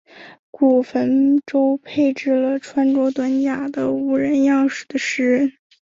[0.49, 5.53] 古坟周围配置了穿着短甲的武人样式的石人。